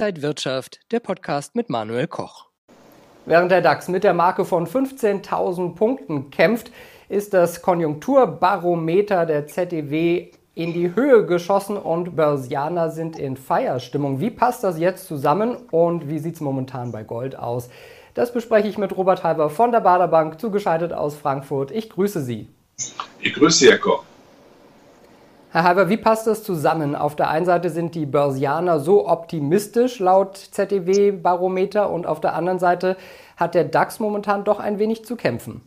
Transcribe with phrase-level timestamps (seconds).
[0.00, 2.46] Inside Wirtschaft, der Podcast mit Manuel Koch.
[3.26, 6.70] Während der DAX mit der Marke von 15.000 Punkten kämpft,
[7.10, 14.20] ist das Konjunkturbarometer der ZDW in die Höhe geschossen und Börsianer sind in Feierstimmung.
[14.20, 17.68] Wie passt das jetzt zusammen und wie sieht es momentan bei Gold aus?
[18.14, 21.72] Das bespreche ich mit Robert Halber von der Baderbank, zugeschaltet aus Frankfurt.
[21.72, 22.48] Ich grüße Sie.
[23.20, 24.02] Ich grüße Sie, Herr Koch.
[25.52, 26.94] Herr Halber, wie passt das zusammen?
[26.94, 32.60] Auf der einen Seite sind die Börsianer so optimistisch laut ZDW-Barometer und auf der anderen
[32.60, 32.96] Seite
[33.36, 35.60] hat der DAX momentan doch ein wenig zu kämpfen.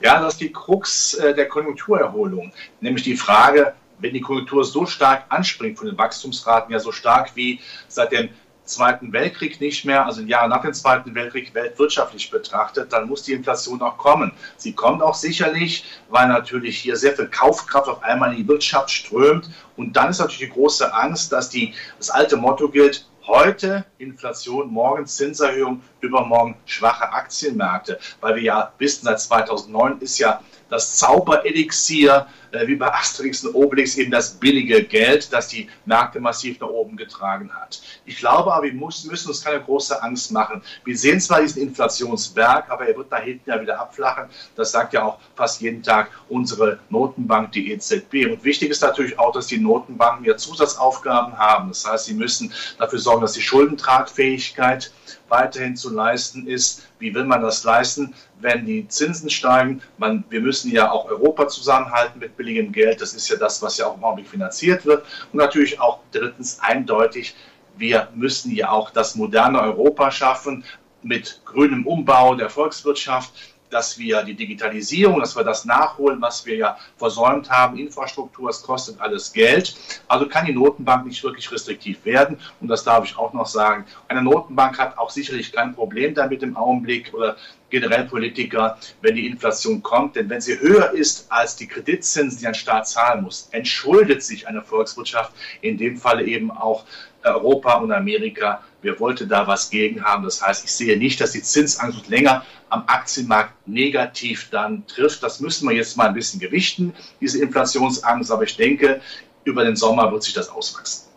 [0.00, 4.86] Ja, das ist die Krux äh, der Konjunkturerholung, nämlich die Frage, wenn die Konjunktur so
[4.86, 8.28] stark anspringt, von den Wachstumsraten ja so stark wie seit dem
[8.64, 13.22] Zweiten Weltkrieg nicht mehr, also in Jahren nach dem Zweiten Weltkrieg weltwirtschaftlich betrachtet, dann muss
[13.22, 14.32] die Inflation auch kommen.
[14.56, 18.90] Sie kommt auch sicherlich, weil natürlich hier sehr viel Kaufkraft auf einmal in die Wirtschaft
[18.90, 19.50] strömt.
[19.76, 24.72] Und dann ist natürlich die große Angst, dass die, das alte Motto gilt, Heute Inflation,
[24.72, 30.40] morgen Zinserhöhung, übermorgen schwache Aktienmärkte, weil wir ja wissen, seit 2009 ist ja
[30.72, 36.18] das Zauberelixier, äh, wie bei Asterix und Obelix, eben das billige Geld, das die Märkte
[36.18, 37.82] massiv nach oben getragen hat.
[38.06, 40.62] Ich glaube aber, wir müssen uns keine große Angst machen.
[40.84, 44.30] Wir sehen zwar diesen Inflationsberg, aber er wird da hinten ja wieder abflachen.
[44.56, 48.32] Das sagt ja auch fast jeden Tag unsere Notenbank, die EZB.
[48.32, 51.68] Und wichtig ist natürlich auch, dass die Notenbanken ja Zusatzaufgaben haben.
[51.68, 54.92] Das heißt, sie müssen dafür sorgen, dass die Schuldentragfähigkeit
[55.28, 56.86] weiterhin zu leisten ist.
[56.98, 59.82] Wie will man das leisten, wenn die Zinsen steigen?
[59.98, 63.00] Man, wir müssen ja auch Europa zusammenhalten mit billigem Geld.
[63.00, 65.04] Das ist ja das, was ja auch im Augenblick finanziert wird.
[65.32, 67.34] Und natürlich auch drittens eindeutig,
[67.76, 70.64] wir müssen ja auch das moderne Europa schaffen
[71.02, 73.32] mit grünem Umbau der Volkswirtschaft
[73.72, 77.78] dass wir die Digitalisierung, dass wir das nachholen, was wir ja versäumt haben.
[77.78, 79.74] Infrastruktur, es kostet alles Geld.
[80.08, 82.38] Also kann die Notenbank nicht wirklich restriktiv werden.
[82.60, 83.86] Und das darf ich auch noch sagen.
[84.08, 87.36] Eine Notenbank hat auch sicherlich kein Problem damit im Augenblick oder
[87.70, 90.16] generell Politiker, wenn die Inflation kommt.
[90.16, 94.46] Denn wenn sie höher ist als die Kreditzinsen, die ein Staat zahlen muss, entschuldet sich
[94.46, 95.32] eine Volkswirtschaft,
[95.62, 96.84] in dem Falle eben auch
[97.24, 98.62] Europa und Amerika.
[98.82, 100.24] Wer wollte da was gegen haben?
[100.24, 105.22] Das heißt, ich sehe nicht, dass die Zinsangst länger am Aktienmarkt negativ dann trifft.
[105.22, 108.30] Das müssen wir jetzt mal ein bisschen gewichten, diese Inflationsangst.
[108.30, 109.00] Aber ich denke,
[109.44, 111.08] über den Sommer wird sich das auswachsen.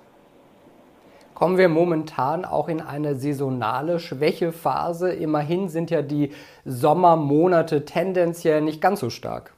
[1.34, 5.12] Kommen wir momentan auch in eine saisonale Schwächephase.
[5.12, 6.32] Immerhin sind ja die
[6.64, 9.54] Sommermonate tendenziell nicht ganz so stark.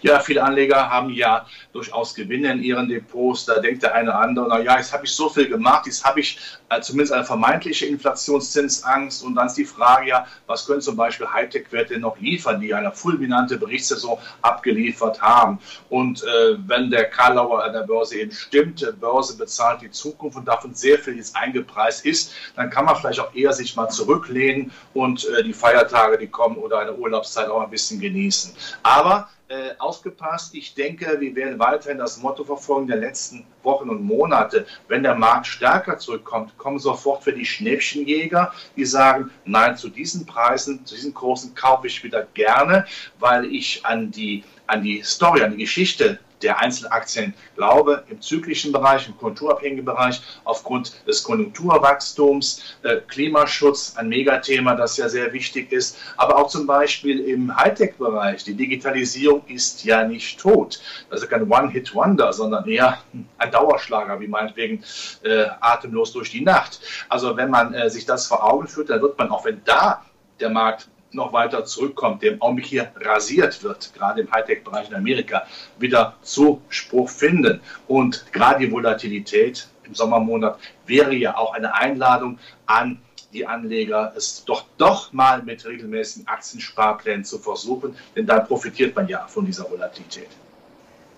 [0.00, 3.46] Ja, viele Anleger haben ja durchaus Gewinne in ihren Depots.
[3.46, 6.04] Da denkt der eine oder andere, na ja, jetzt habe ich so viel gemacht, jetzt
[6.04, 6.38] habe ich
[6.70, 9.22] äh, zumindest eine vermeintliche Inflationszinsangst.
[9.24, 12.92] Und dann ist die Frage ja, was können zum Beispiel Hightech-Werte noch liefern, die eine
[12.92, 15.58] fulminante Berichtssaison abgeliefert haben.
[15.88, 20.46] Und äh, wenn der Karlauer an der Börse eben stimmt, Börse bezahlt die Zukunft und
[20.46, 24.72] davon sehr viel jetzt eingepreist ist, dann kann man vielleicht auch eher sich mal zurücklehnen
[24.94, 28.54] und äh, die Feiertage, die kommen oder eine Urlaubszeit auch ein bisschen genießen.
[28.82, 30.54] Aber äh, aufgepasst.
[30.54, 34.64] Ich denke, wir werden weiterhin das Motto verfolgen der letzten Wochen und Monate.
[34.88, 40.24] Wenn der Markt stärker zurückkommt, kommen sofort für die Schnäppchenjäger, die sagen, nein, zu diesen
[40.24, 42.86] Preisen, zu diesen Kursen kaufe ich wieder gerne,
[43.18, 48.72] weil ich an die, an die Story, an die Geschichte der Einzelaktien glaube, im zyklischen
[48.72, 55.72] Bereich, im konjunkturabhängigen Bereich, aufgrund des Konjunkturwachstums, äh, Klimaschutz, ein Megathema, das ja sehr wichtig
[55.72, 58.44] ist, aber auch zum Beispiel im Hightech-Bereich.
[58.44, 60.80] Die Digitalisierung ist ja nicht tot.
[61.10, 62.98] Das ist kein One-Hit-Wonder, sondern eher
[63.38, 64.82] ein Dauerschlager, wie meinetwegen
[65.22, 66.80] äh, atemlos durch die Nacht.
[67.08, 70.04] Also wenn man äh, sich das vor Augen führt, dann wird man, auch wenn da
[70.40, 74.94] der Markt noch weiter zurückkommt, der im Augenblick hier rasiert wird, gerade im Hightech-Bereich in
[74.94, 75.46] Amerika,
[75.78, 77.60] wieder Zuspruch finden.
[77.86, 83.00] Und gerade die Volatilität im Sommermonat wäre ja auch eine Einladung an
[83.32, 89.08] die Anleger, es doch doch mal mit regelmäßigen Aktiensparplänen zu versuchen, denn dann profitiert man
[89.08, 90.28] ja von dieser Volatilität.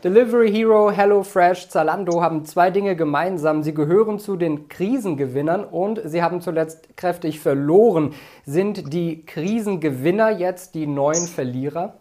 [0.04, 3.62] Delivery Hero, HelloFresh, Zalando haben zwei Dinge gemeinsam.
[3.62, 8.15] Sie gehören zu den Krisengewinnern und sie haben zuletzt kräftig verloren.
[8.45, 11.95] Sind die Krisengewinner jetzt die neuen Verlierer?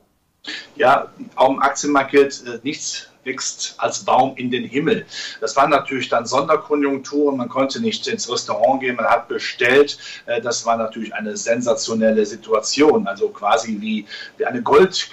[0.75, 5.05] Ja, auch im Aktienmarkt gilt äh, nichts wächst als Baum in den Himmel.
[5.41, 7.37] Das waren natürlich dann Sonderkonjunkturen.
[7.37, 9.97] Man konnte nicht ins Restaurant gehen, man hat bestellt.
[10.25, 13.07] Äh, das war natürlich eine sensationelle Situation.
[13.07, 14.05] Also quasi wie,
[14.37, 15.09] wie eine Gold,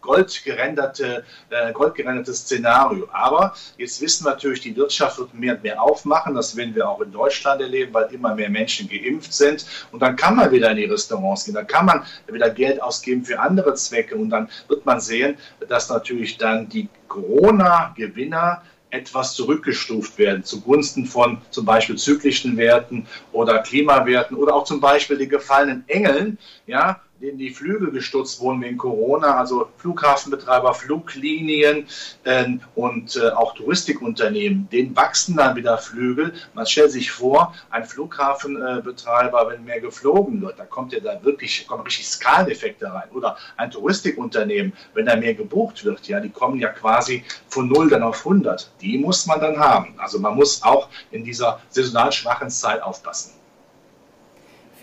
[0.00, 3.08] goldgerenderte, äh, Szenario.
[3.12, 6.34] Aber jetzt wissen wir natürlich, die Wirtschaft wird mehr und mehr aufmachen.
[6.34, 9.66] Das werden wir auch in Deutschland erleben, weil immer mehr Menschen geimpft sind.
[9.92, 11.54] Und dann kann man wieder in die Restaurants gehen.
[11.54, 14.16] Dann kann man wieder Geld ausgeben für andere Zwecke.
[14.16, 15.36] Und dann wird man sehen,
[15.68, 23.60] dass natürlich dann die Corona-Gewinner etwas zurückgestuft werden zugunsten von zum Beispiel zyklischen Werten oder
[23.60, 28.76] Klimawerten oder auch zum Beispiel den gefallenen Engeln, ja, denen die Flügel gestutzt wurden wegen
[28.76, 31.86] Corona, also Flughafenbetreiber, Fluglinien
[32.24, 36.34] äh, und äh, auch Touristikunternehmen, denen wachsen dann wieder Flügel.
[36.54, 41.66] Man stellt sich vor, ein Flughafenbetreiber, wenn mehr geflogen wird, da kommt ja da wirklich,
[41.66, 43.08] kommen richtig Skaleneffekte rein.
[43.12, 47.90] Oder ein Touristikunternehmen, wenn da mehr gebucht wird, ja, die kommen ja quasi von 0
[47.90, 48.70] dann auf 100.
[48.80, 49.94] Die muss man dann haben.
[49.98, 53.32] Also man muss auch in dieser saisonal schwachen Zeit aufpassen.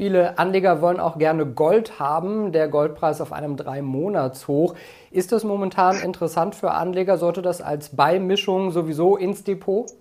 [0.01, 2.51] Viele Anleger wollen auch gerne Gold haben.
[2.51, 4.74] Der Goldpreis auf einem Drei-Monats-Hoch.
[5.12, 7.19] Ist das momentan interessant für Anleger?
[7.19, 9.92] Sollte das als Beimischung sowieso ins Depot?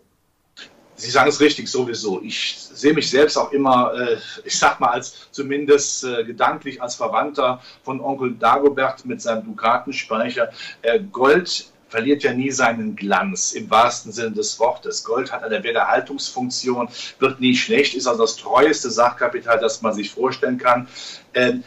[0.95, 2.23] Sie sagen es richtig, sowieso.
[2.23, 4.17] Ich sehe mich selbst auch immer, äh,
[4.47, 10.49] ich sag mal, als zumindest äh, gedanklich als Verwandter von Onkel Dagobert mit seinem Dukatenspeicher.
[10.81, 15.05] Äh, Gold verliert ja nie seinen Glanz im wahrsten Sinne des Wortes.
[15.05, 16.89] Gold hat eine Werterhaltungsfunktion,
[17.19, 20.89] wird nie schlecht, ist also das treueste Sachkapital, das man sich vorstellen kann.
[21.35, 21.65] Ähm,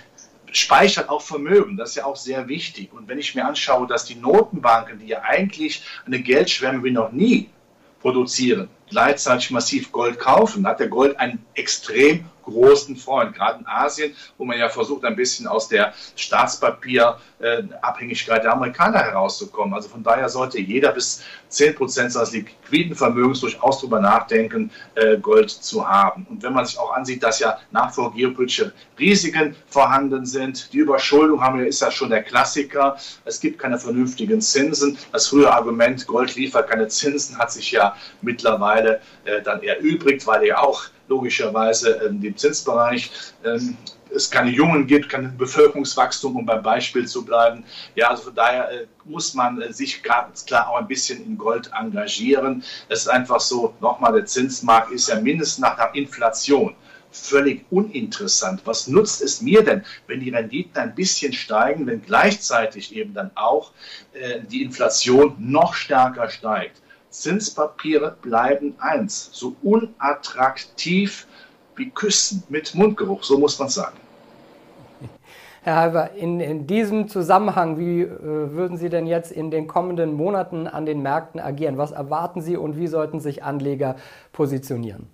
[0.52, 2.94] speichert auch Vermögen, das ist ja auch sehr wichtig.
[2.94, 7.12] Und wenn ich mir anschaue, dass die Notenbanken, die ja eigentlich eine Geldschwemme wie noch
[7.12, 7.50] nie
[8.02, 14.16] produzieren, gleichzeitig massiv Gold kaufen, hat der Gold einen extrem großen Freund, gerade in Asien,
[14.38, 19.74] wo man ja versucht, ein bisschen aus der Staatspapierabhängigkeit der Amerikaner herauszukommen.
[19.74, 25.18] Also von daher sollte jeder bis 10 Prozent seines liquiden Vermögens durchaus darüber nachdenken, äh,
[25.18, 26.26] Gold zu haben.
[26.30, 30.80] Und wenn man sich auch ansieht, dass ja nach vor geopolitische Risiken vorhanden sind, die
[30.80, 32.98] Überschuldung haben wir, ist ja schon der Klassiker.
[33.26, 34.98] Es gibt keine vernünftigen Zinsen.
[35.12, 40.44] Das frühe Argument, Gold liefert keine Zinsen, hat sich ja mittlerweile äh, dann erübrigt, weil
[40.46, 43.12] er auch logischerweise in dem Zinsbereich
[43.44, 43.78] ähm,
[44.16, 47.64] es keine Jungen gibt, kein Bevölkerungswachstum, um beim Beispiel zu bleiben.
[47.96, 51.38] Ja, also von daher äh, muss man äh, sich ganz klar auch ein bisschen in
[51.38, 52.64] Gold engagieren.
[52.90, 56.76] Es ist einfach so, nochmal, der Zinsmarkt ist ja mindestens nach der Inflation
[57.12, 58.62] völlig uninteressant.
[58.66, 63.32] Was nutzt es mir denn, wenn die Renditen ein bisschen steigen, wenn gleichzeitig eben dann
[63.36, 63.72] auch
[64.14, 66.82] äh, die Inflation noch stärker steigt?
[67.14, 71.28] Zinspapiere bleiben eins, so unattraktiv
[71.76, 73.98] wie Küssen mit Mundgeruch, so muss man sagen.
[75.62, 80.14] Herr Halber, in, in diesem Zusammenhang, wie äh, würden Sie denn jetzt in den kommenden
[80.14, 81.78] Monaten an den Märkten agieren?
[81.78, 83.96] Was erwarten Sie und wie sollten sich Anleger
[84.32, 85.08] positionieren?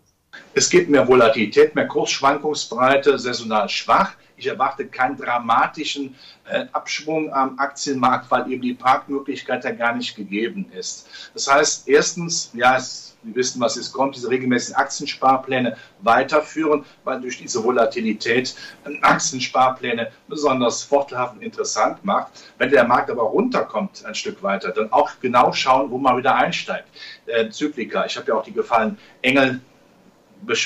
[0.53, 4.13] Es gibt mehr Volatilität, mehr Kursschwankungsbreite, saisonal schwach.
[4.37, 6.15] Ich erwarte keinen dramatischen
[6.45, 11.07] äh, Abschwung am Aktienmarkt, weil eben die Parkmöglichkeit ja gar nicht gegeben ist.
[11.33, 17.19] Das heißt, erstens, ja, es wir wissen, was jetzt kommt, diese regelmäßigen Aktiensparpläne weiterführen, weil
[17.19, 18.55] durch diese Volatilität
[19.01, 22.31] Aktiensparpläne besonders vorteilhaft und interessant macht.
[22.57, 26.35] Wenn der Markt aber runterkommt ein Stück weiter, dann auch genau schauen, wo man wieder
[26.35, 26.87] einsteigt.
[27.25, 29.59] Äh, Zyklika, ich habe ja auch die Gefallen Engel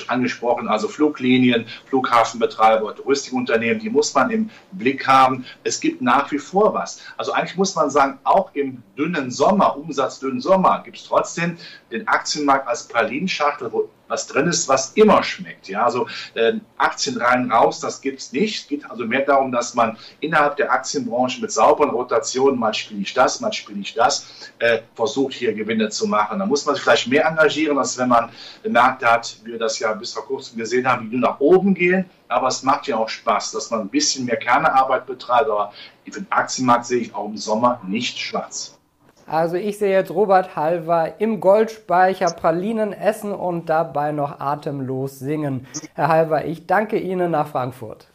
[0.07, 5.45] angesprochen, also Fluglinien, Flughafenbetreiber, Touristikunternehmen, die muss man im Blick haben.
[5.63, 7.01] Es gibt nach wie vor was.
[7.17, 11.57] Also eigentlich muss man sagen, auch im dünnen Sommer, umsatzdünnen Sommer, gibt es trotzdem
[11.91, 15.67] den Aktienmarkt als Pralinschachtel, wo was drin ist, was immer schmeckt.
[15.67, 18.61] Ja, also äh, Aktien rein, raus, das gibt es nicht.
[18.61, 23.01] Es geht also mehr darum, dass man innerhalb der Aktienbranche mit sauberen Rotationen, mal spiele
[23.01, 26.37] ich das, mal spiele ich das, äh, versucht hier Gewinne zu machen.
[26.39, 28.29] Da muss man sich vielleicht mehr engagieren, als wenn man
[28.63, 31.73] Märkte hat, wie wir das ja bis vor kurzem gesehen haben, die nur nach oben
[31.73, 32.05] gehen.
[32.27, 35.49] Aber es macht ja auch Spaß, dass man ein bisschen mehr Kernearbeit betreibt.
[35.49, 35.73] Aber
[36.05, 38.77] für den Aktienmarkt sehe ich auch im Sommer nicht schwarz.
[39.25, 45.65] Also ich sehe jetzt Robert Halver im Goldspeicher Pralinen essen und dabei noch atemlos singen.
[45.95, 48.07] Herr Halver, ich danke Ihnen nach Frankfurt.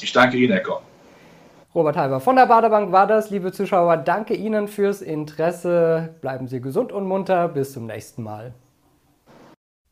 [0.00, 0.80] Ich danke Ihnen, Ecker.
[1.74, 3.30] Robert Halver von der Badebank war das.
[3.30, 6.14] Liebe Zuschauer, danke Ihnen fürs Interesse.
[6.20, 7.48] Bleiben Sie gesund und munter.
[7.48, 8.54] Bis zum nächsten Mal.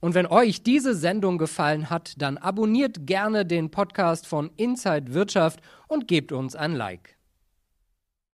[0.01, 5.61] Und wenn euch diese Sendung gefallen hat, dann abonniert gerne den Podcast von Inside Wirtschaft
[5.89, 7.18] und gebt uns ein Like.